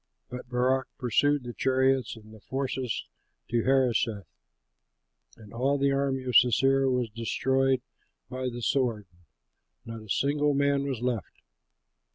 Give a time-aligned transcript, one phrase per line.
[0.31, 3.05] But Barak pursued the chariots and the forces
[3.51, 4.25] to Harosheth;
[5.37, 7.83] and all the army of Sisera was destroyed
[8.27, 9.05] by the sword;
[9.85, 11.43] not a single man was left.